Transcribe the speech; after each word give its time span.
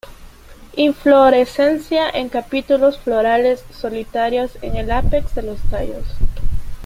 Inflorescencia 0.77 2.09
en 2.09 2.29
capítulos 2.29 2.97
florales 2.97 3.63
solitarios 3.69 4.49
en 4.63 4.75
el 4.75 4.89
apex 4.89 5.35
de 5.35 5.43
los 5.43 5.59
tallos. 5.69 6.07